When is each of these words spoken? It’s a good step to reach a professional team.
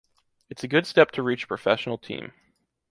It’s 0.49 0.63
a 0.63 0.67
good 0.67 0.87
step 0.87 1.11
to 1.11 1.21
reach 1.21 1.43
a 1.43 1.47
professional 1.47 1.99
team. 1.99 2.33